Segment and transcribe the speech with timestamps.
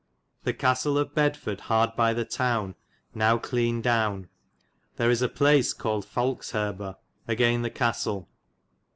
[0.45, 2.73] The castel of Bedford hard by the towne,
[3.13, 4.29] now dene down.
[4.95, 8.27] There is a place cauUid Falxherbar * agayn the castel.